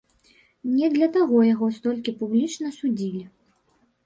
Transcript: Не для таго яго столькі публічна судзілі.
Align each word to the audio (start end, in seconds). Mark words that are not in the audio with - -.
Не 0.77 0.87
для 0.95 1.09
таго 1.17 1.37
яго 1.53 1.69
столькі 1.77 2.15
публічна 2.23 2.73
судзілі. 2.79 3.23